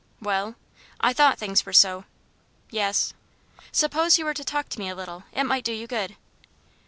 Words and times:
"Well?" 0.19 0.55
"I 0.99 1.13
thought 1.13 1.37
things 1.37 1.63
were 1.63 1.73
so." 1.73 2.05
"Yes." 2.71 3.13
"Suppose 3.71 4.17
you 4.17 4.25
were 4.25 4.33
to 4.33 4.43
talk 4.43 4.67
to 4.69 4.79
me 4.79 4.89
a 4.89 4.95
little 4.95 5.25
it 5.31 5.43
might 5.43 5.63
do 5.63 5.73
you 5.73 5.85
good." 5.85 6.15